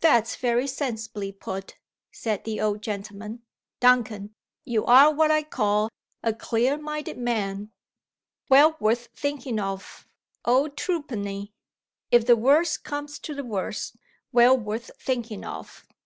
"That's 0.00 0.36
very 0.36 0.66
sensibly 0.66 1.32
put," 1.32 1.78
said 2.12 2.44
the 2.44 2.60
old 2.60 2.82
gentleman. 2.82 3.40
"Duncan! 3.80 4.34
you 4.62 4.84
are, 4.84 5.10
what 5.10 5.30
I 5.30 5.42
call, 5.42 5.88
a 6.22 6.34
clear 6.34 6.76
minded 6.76 7.16
man. 7.16 7.70
Well 8.50 8.76
worth 8.78 9.08
thinking 9.16 9.58
of, 9.58 10.06
old 10.44 10.76
Truepenny! 10.76 11.54
If 12.10 12.26
the 12.26 12.36
worst 12.36 12.84
comes 12.84 13.18
to 13.20 13.32
the 13.34 13.42
worst, 13.42 13.96
well 14.32 14.54
worth 14.54 14.90
thinking 14.98 15.46
of!" 15.46 15.86